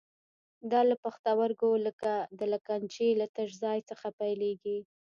دا 0.71 0.81
له 0.89 0.95
پښتورګو 1.03 1.69
د 2.39 2.41
لګنچې 2.53 3.07
له 3.19 3.25
تش 3.35 3.49
ځای 3.63 3.79
څخه 3.89 4.07
پیلېږي. 4.19 4.77